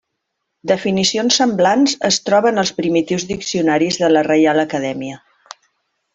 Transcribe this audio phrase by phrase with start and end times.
[0.69, 5.21] Definicions semblants es troben als primitius diccionaris de la Reial Acadèmia.